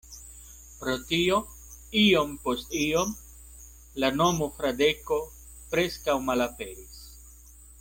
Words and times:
Pro 0.77 0.93
tio 1.09 1.35
iom 2.03 2.31
post 2.45 2.73
iom 2.85 3.13
la 4.05 4.11
nomo 4.23 4.49
Fradeko 4.57 5.19
preskaŭ 5.75 6.19
malaperis. 6.33 7.01